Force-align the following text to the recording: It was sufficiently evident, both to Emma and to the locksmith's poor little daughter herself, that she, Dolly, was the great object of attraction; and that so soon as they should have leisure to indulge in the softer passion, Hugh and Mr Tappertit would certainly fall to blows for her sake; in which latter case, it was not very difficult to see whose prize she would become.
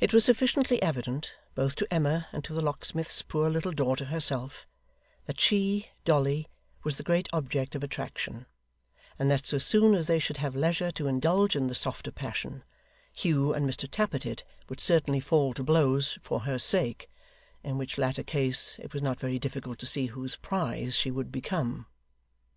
It 0.00 0.12
was 0.12 0.24
sufficiently 0.24 0.82
evident, 0.82 1.36
both 1.54 1.76
to 1.76 1.86
Emma 1.94 2.26
and 2.32 2.42
to 2.42 2.52
the 2.52 2.60
locksmith's 2.60 3.22
poor 3.22 3.48
little 3.48 3.70
daughter 3.70 4.06
herself, 4.06 4.66
that 5.26 5.38
she, 5.40 5.86
Dolly, 6.04 6.48
was 6.82 6.96
the 6.96 7.04
great 7.04 7.28
object 7.32 7.76
of 7.76 7.84
attraction; 7.84 8.46
and 9.20 9.30
that 9.30 9.46
so 9.46 9.58
soon 9.58 9.94
as 9.94 10.08
they 10.08 10.18
should 10.18 10.38
have 10.38 10.56
leisure 10.56 10.90
to 10.90 11.06
indulge 11.06 11.54
in 11.54 11.68
the 11.68 11.76
softer 11.76 12.10
passion, 12.10 12.64
Hugh 13.12 13.54
and 13.54 13.70
Mr 13.70 13.88
Tappertit 13.88 14.42
would 14.68 14.80
certainly 14.80 15.20
fall 15.20 15.54
to 15.54 15.62
blows 15.62 16.18
for 16.22 16.40
her 16.40 16.58
sake; 16.58 17.08
in 17.62 17.78
which 17.78 17.98
latter 17.98 18.24
case, 18.24 18.80
it 18.82 18.92
was 18.92 19.00
not 19.00 19.20
very 19.20 19.38
difficult 19.38 19.78
to 19.78 19.86
see 19.86 20.06
whose 20.06 20.34
prize 20.34 20.96
she 20.96 21.12
would 21.12 21.30
become. 21.30 21.86